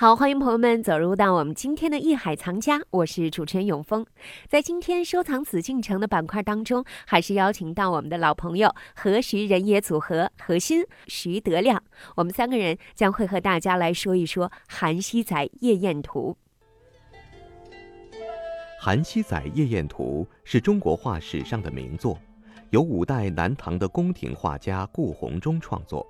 [0.00, 4.06] 好，欢迎朋友们走入到我们今天的艺海藏家，我是主持人永峰。
[4.46, 11.82] 在今天收藏紫禁城的板块当中，还是邀请到我们的老朋友何徐人也组合何心徐德亮，
[12.14, 16.36] 我们三个人将会和大家来说一说《韩熙载夜宴图》。
[18.78, 22.16] 《韩熙载夜宴图》是中国画史上的名作，
[22.70, 26.06] 由五代南唐的宫廷画家顾闳中创作。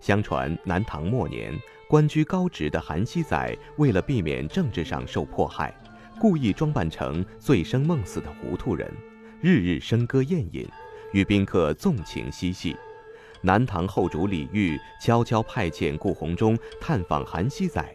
[0.00, 1.52] 相传南唐末年。
[1.88, 5.72] 官居高职的韩熙载，为了避免政治上受迫害，
[6.18, 8.92] 故意装扮成醉生梦死的糊涂人，
[9.40, 10.68] 日日笙歌宴饮，
[11.12, 12.76] 与宾客纵情嬉戏。
[13.40, 17.94] 南唐后主李煜悄悄派遣顾闳中探访韩熙载，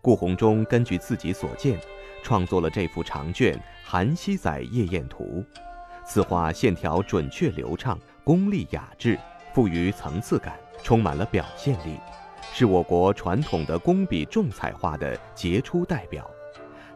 [0.00, 1.80] 顾闳中根据自己所见，
[2.22, 3.52] 创作了这幅长卷
[3.84, 5.24] 《韩熙载夜宴图》。
[6.06, 9.18] 此画线条准确流畅，功力雅致，
[9.52, 11.98] 富于层次感，充满了表现力。
[12.58, 16.26] 是我国传统的工笔重彩画的杰出代表，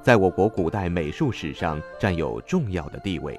[0.01, 3.35] 在我国古代美术史上占有重要的地位。《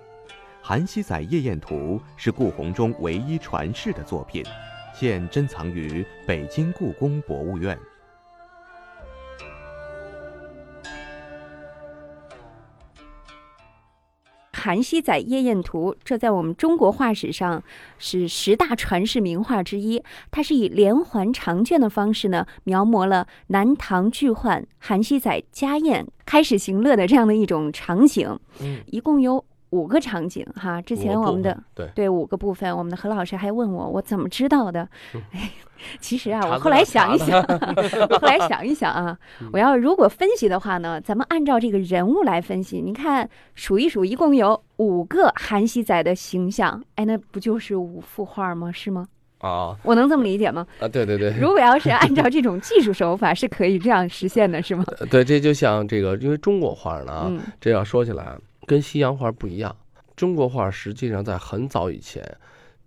[0.61, 4.45] 韩熙载夜宴图》是顾闳中唯一传世的作品，
[4.93, 7.75] 现珍藏于北京故宫博物院。
[14.63, 17.63] 《韩熙载夜宴图》，这在我们中国画史上
[17.97, 20.03] 是十大传世名画之一。
[20.29, 28.37] 它是以连环长卷的方式呢，描摹了南唐巨宦韩熙载家宴开始行乐的这样的一种场景。
[28.59, 29.43] 嗯，一共有。
[29.71, 34.87] 五个场景哈，之前我们的对对五个部分，我们的何老师还问我我怎么知道的？
[35.31, 35.49] 哎，
[35.99, 39.17] 其实啊，我后来想一想，我后来想一想啊，
[39.51, 48.71] 我要如果分析的话呢，咱们按照这个人物来分析，你看数一数，一共有五个韩熙载的形象，哎，那不就是五幅画吗？
[48.71, 49.07] 是吗？
[49.39, 50.67] 啊我能这么理解吗？
[50.79, 54.83] 啊，对对对，如果要是按照这种技术手法，是可以这样实现的，是吗？
[54.99, 59.75] 呃对，这就像这个，因为中国画呢这要说起来跟西洋画不一样，
[60.15, 62.37] 中国画实际上在很早以前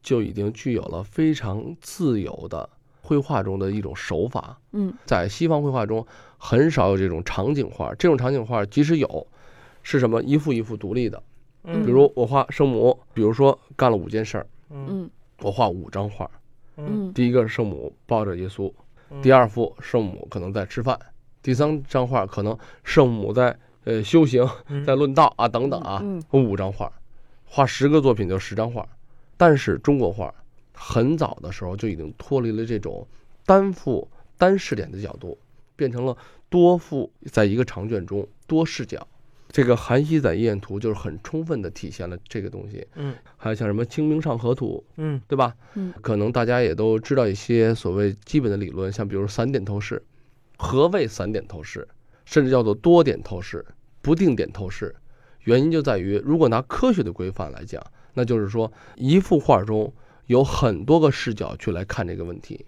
[0.03, 2.69] 就已经具有了非常自由的
[3.01, 4.59] 绘画中的一种手法。
[4.73, 6.07] 嗯在西方绘画中
[6.39, 9.27] 很少有这种场景画，这种场景画即使有，
[9.83, 11.23] 是什么一幅一幅独立的。
[11.65, 15.09] 嗯比如我画圣母，比如说干了五件事儿，嗯
[15.41, 16.31] 我画五张画。
[16.77, 18.73] 嗯第一个是圣母抱着耶稣，
[19.23, 20.99] 第二幅圣母可能在吃饭，
[21.43, 24.49] 第三张画可能圣母在呃修行，
[24.85, 26.93] 在论道啊等等啊，嗯五张画，
[27.45, 28.87] 画十个作品就十张画。
[29.37, 30.33] 但是中国画
[30.73, 33.07] 很早的时候就已经脱离了这种
[33.45, 34.09] 单幅
[34.39, 35.37] 单视点的角度，
[35.77, 36.17] 变成了
[36.49, 39.07] 多幅在一个长卷中多视角。
[39.51, 42.85] 这个《韩熙载夜宴图》就是很充分的体现了这个东西。
[42.97, 45.55] 嗯，还有像什么《清明上河图》，嗯对吧？
[45.75, 50.03] 嗯可能大家也都知道一些所谓基本的理论，像比如散点透视。
[50.57, 51.87] 何谓散点透视？
[52.25, 53.65] 甚至叫做多点透视、
[54.03, 54.95] 不定点透视。
[55.45, 59.93] 原因就在于，如果拿科学的规范来讲，那就是说一幅画中
[60.27, 62.65] 有很多个视角去来看这个问题。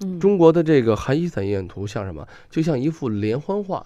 [0.00, 2.26] 嗯，中国的这个《韩熙载夜宴图》像什么？
[2.50, 3.84] 就像一幅连环画，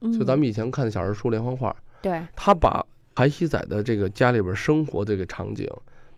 [0.00, 1.74] 就咱们们以前看的小人书连环画。
[2.02, 2.86] 对他把
[3.16, 5.68] 韩熙载的这个家里边生活这个场景，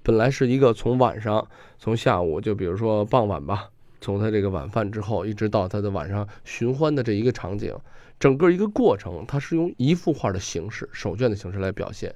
[0.03, 1.47] 本来是一个从晚上
[1.79, 3.71] 从下午就比如说傍晚吧，
[4.01, 7.75] 从他这个晚饭之后一直到他的晚上寻欢的这一个场景，
[8.19, 12.15] 整个一个过程，他是用一幅画的形式手卷的形式来表现。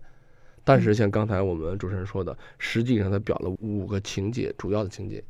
[0.64, 5.24] 但是像刚才我们主持人说的，实际上他表了五个情节，主要的情节。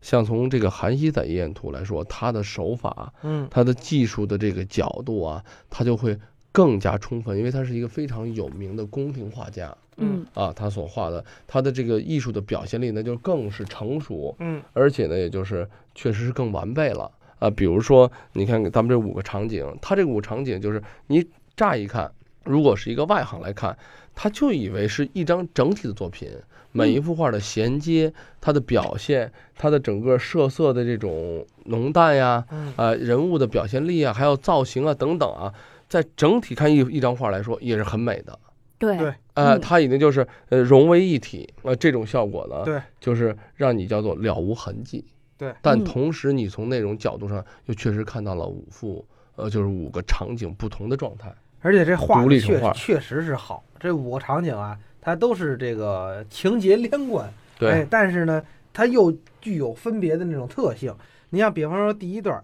[0.00, 6.16] 像从这个《韩熙载夜宴图》来说，他的手法，嗯他的技术的这个角度啊，他就会
[6.52, 17.48] 更加充分，因为他是一个非常有名的宫廷画家嗯啊，他所画的他的这个艺术的表现力呢，就更是成熟，嗯而且呢，也就是确实是更完备了啊。
[17.50, 21.26] 比如说，你看咱们这五个场景，他这五个场景就是你
[21.56, 22.12] 乍一看，
[22.44, 23.76] 如果是一个外行来看，
[24.14, 26.28] 他就以为是一张整体的作品，
[26.72, 35.52] 每一幅画的衔接、它的表现、它的整个设色的这种浓淡呀，嗯啊，人物的表现力啊，还有造型啊等等啊，
[35.88, 38.38] 在整体看一一张画来说也是很美的。
[38.78, 45.04] 对对呃，嗯它已经就是呃融为一体，呃，这种效果呢，对，就是让你叫做了无痕迹。
[45.38, 49.06] 对但嗯同时你从那种角度上又确实看到了五幅，
[49.36, 51.30] 呃，就是五个场景不同的状态。
[51.60, 58.42] 而且这画的确独立成画确实是好，这五个场景啊，它都是这个情节连贯， 对，哎，但是呢，
[58.72, 60.94] 它又具有分别的那种特性。
[61.30, 62.42] 你像比方说第一段，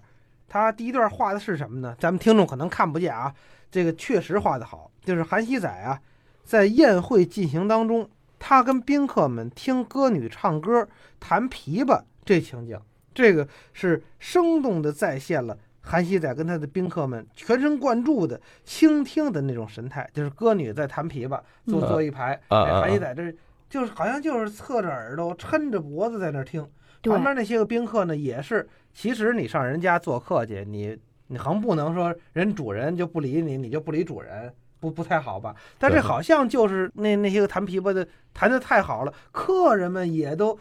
[0.48, 1.94] 它第一段画的是什么呢？
[1.98, 3.32] 咱们听众可能看不见啊，
[3.70, 6.00] 这个确实画的好，就是韩熙载啊，
[6.42, 8.08] 在宴会进行当中，
[8.38, 12.78] 他跟宾客们听歌女唱歌、弹琵琶这情景，
[13.14, 23.34] 这个是生动的再现了韩熙载跟他的宾客们全神贯注的倾听的那种神态，就是歌女在弹琵琶，坐嗯坐一排，韩熙载这
[23.68, 26.60] 就是好像就是侧着耳朵抻着脖子在那听，
[27.02, 30.96] 旁边那些个宾客呢也是，其实你上人家做客去，你
[31.28, 34.52] 你横不能说人主人就不理你，你就不理主人。
[34.82, 35.54] 不不太好吧？
[35.78, 40.58] 但这好像就是那那些个弹琵琶的弹的太好了，客人们也都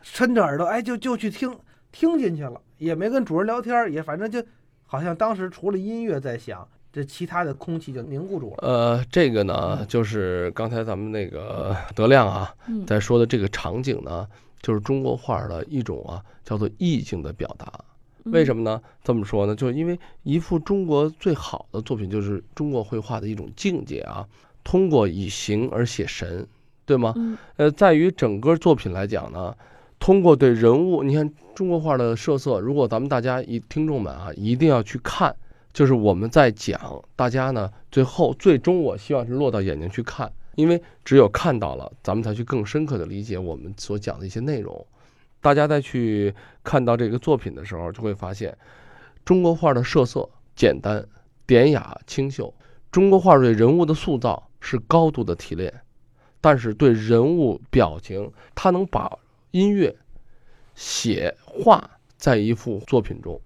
[0.00, 1.52] 伸着耳朵，哎，就就去听
[1.90, 4.40] 听进去了，也没跟主人聊天，也反正就
[4.86, 8.56] 好像当时除了音乐在响，这其他的空气就凝固住了。
[8.58, 14.28] 呃，这个呢，就是刚才咱们那个德亮啊，嗯在说的这个场景呢，
[14.62, 17.66] 就是中国画的一种啊，叫做意境的表达。
[18.24, 18.62] 为什么？
[18.62, 18.80] 呢？
[19.02, 24.26] 这么说呢，就是因为一幅中国最好的作品，就是中国绘画的一种境界啊，
[24.62, 26.46] 通过以形而写神，
[26.86, 27.12] 对吗？
[27.16, 29.54] 嗯呃，在于整个作品来讲呢，
[29.98, 35.34] 通过对人物，你看中国画的设色，如果咱们大家一听众们啊，一定要去看，
[35.72, 36.80] 就是我们在讲，
[37.14, 44.86] 大家呢最后最终我希望是落到眼睛去看，因为只有看到了，咱们才去更深刻的理解我们所讲的一些内容。
[45.44, 48.56] 大家再去看到这个作品的时候，就会发现，
[49.26, 50.26] 中国画的设色
[50.56, 51.06] 简单、
[51.44, 52.54] 典雅、清秀。
[52.90, 55.82] 中国画对人物的塑造是高度的提炼，
[56.40, 59.18] 但是对人物表情，它能把
[59.50, 59.94] 音乐、
[60.74, 63.38] 写画在一幅作品中。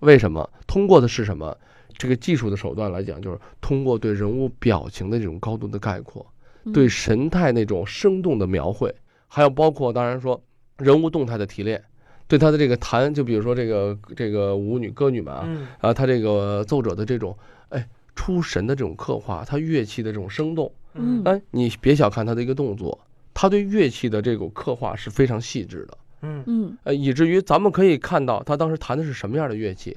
[0.00, 0.46] 为什么？
[0.66, 1.56] 通过的是什么？
[1.96, 6.26] 这个技术的手段来讲，就是通过对人物表情的这种高度的概括，
[6.74, 8.94] 对神态那种生动的描绘，
[9.26, 10.38] 还有包括当然说
[10.78, 11.82] 人物动态的提炼，
[12.28, 15.66] 对他的这个弹，就比如说这个这个舞女歌女们啊，嗯。
[15.80, 17.36] 啊，他这个奏者的这种
[17.68, 21.22] 哎出神的这种刻画，他乐器的这种生动，嗯。
[21.24, 22.98] 哎，你别小看他的一个动作，
[23.32, 26.42] 他对乐器的这种刻画是非常细致的，嗯。
[26.46, 26.78] 嗯。
[26.84, 29.96] 呃，以至于咱们可以看到他当时弹的是什么样的乐器。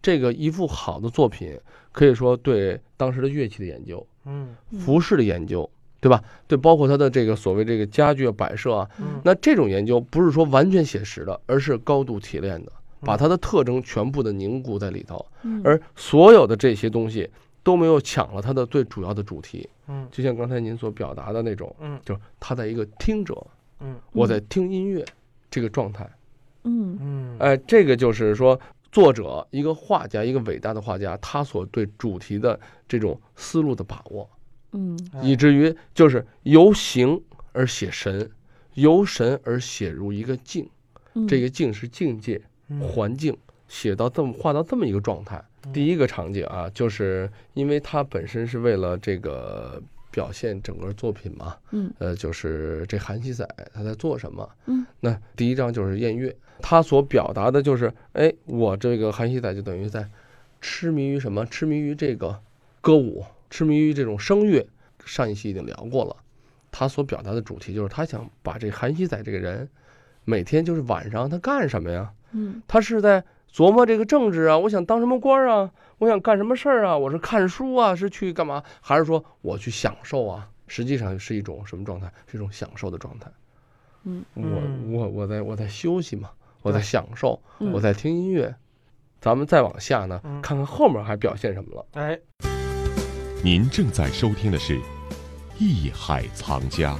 [0.00, 1.58] 这个一幅好的作品，
[1.90, 4.54] 可以说对当时的乐器的研究、嗯。
[4.78, 5.68] 服饰的研究，
[6.00, 6.22] 对吧？
[6.46, 15.24] 对，包括它的这个所谓这个家具啊摆设啊，嗯那这种研究不是说完全写实的，而是高度提炼的，把它的特征全部的凝固在里头。
[15.42, 17.28] 嗯而所有的这些东西
[17.62, 23.46] 都没有抢了它的最主要的主题，嗯就像刚才您所表达的那种，嗯就是他在一个听者，
[23.80, 25.04] 嗯我在听音乐
[25.50, 26.08] 这个状态，
[26.64, 28.58] 嗯嗯，哎，这个就是说
[28.92, 34.28] 作者一个画家，一个伟大的画家，他所对主题的这种思路的把握，
[34.72, 37.22] 嗯哎以至于就是由形
[37.52, 38.30] 而写神，
[38.74, 40.68] 由神而写入一个境，
[41.14, 42.40] 嗯这个境是境界。
[42.70, 43.34] 嗯环境
[43.66, 45.42] 写到这么画到这么一个状态。
[45.72, 54.46] 第一个场景啊，就是因为它本身是为了这个表现整个作品嘛，嗯呃，就是这韩熙载他在做什么？
[54.66, 60.06] 嗯，那第一章就是宴乐，他所表达的就是，哎，我这个韩熙载就等于在
[60.60, 61.46] 痴迷于什么？
[61.46, 62.38] 痴迷于这个
[62.82, 64.66] 歌舞，痴迷于这种声乐。
[65.04, 66.14] 上一期已经聊过了，
[66.70, 69.68] 他所表达的主题就是他想把这韩熙载这个人，
[70.24, 72.12] 每天就是晚上他干什么呀？
[72.32, 80.50] 嗯他是在琢磨这个政治啊，我想当什么官啊，我想干什么事儿啊，我是看书啊，是去干嘛，还是说我去享受啊？
[80.66, 82.12] 实际上是一种什么状态？
[82.26, 83.30] 是一种享受的状态。
[84.04, 86.30] 嗯我嗯我我在我在休息嘛，
[86.60, 88.54] 我在享受，嗯我在听音乐。
[89.20, 91.86] 咱们再往下呢，嗯看看后面还表现什么了。
[91.94, 92.20] 哎，
[93.40, 94.76] 您正在收听的是
[95.58, 96.94] 《艺海藏家》。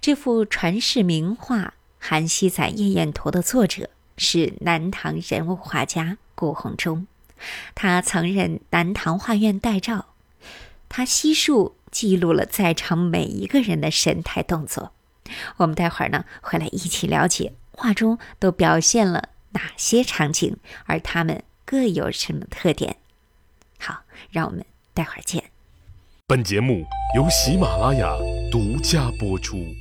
[0.00, 1.58] 这幅传世名画
[2.00, 7.06] 《韩熙载夜宴图》的作者是南唐人物画家顾闳中，
[7.76, 10.06] 他曾任南唐画院代照，
[10.88, 14.90] 他悉数记录了在场每一个人的神态动作。
[15.58, 22.96] 我们待会儿呢会来一起了解画中都表现了哪些场景，而他们各有什么特点。
[23.78, 25.52] 好，让我们待会儿见。
[26.26, 26.84] 本节目
[27.14, 28.12] 由喜马拉雅
[28.50, 29.72] 独家播出。